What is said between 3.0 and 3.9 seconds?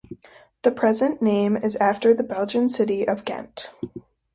of Gent.